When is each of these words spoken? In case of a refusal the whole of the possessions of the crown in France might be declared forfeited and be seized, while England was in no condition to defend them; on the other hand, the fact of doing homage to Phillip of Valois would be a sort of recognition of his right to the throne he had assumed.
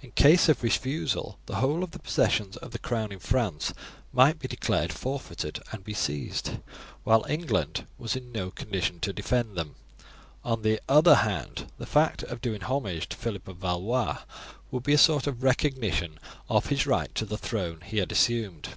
In 0.00 0.12
case 0.12 0.48
of 0.48 0.60
a 0.60 0.62
refusal 0.62 1.36
the 1.46 1.56
whole 1.56 1.82
of 1.82 1.90
the 1.90 1.98
possessions 1.98 2.56
of 2.58 2.70
the 2.70 2.78
crown 2.78 3.10
in 3.10 3.18
France 3.18 3.72
might 4.12 4.38
be 4.38 4.46
declared 4.46 4.92
forfeited 4.92 5.60
and 5.72 5.82
be 5.82 5.92
seized, 5.92 6.58
while 7.02 7.26
England 7.28 7.84
was 7.98 8.14
in 8.14 8.30
no 8.30 8.52
condition 8.52 9.00
to 9.00 9.12
defend 9.12 9.56
them; 9.56 9.74
on 10.44 10.62
the 10.62 10.80
other 10.88 11.16
hand, 11.16 11.66
the 11.78 11.84
fact 11.84 12.22
of 12.22 12.40
doing 12.40 12.60
homage 12.60 13.08
to 13.08 13.16
Phillip 13.16 13.48
of 13.48 13.56
Valois 13.56 14.18
would 14.70 14.84
be 14.84 14.92
a 14.92 14.96
sort 14.98 15.26
of 15.26 15.42
recognition 15.42 16.20
of 16.48 16.66
his 16.66 16.86
right 16.86 17.12
to 17.16 17.24
the 17.24 17.36
throne 17.36 17.80
he 17.80 17.98
had 17.98 18.12
assumed. 18.12 18.74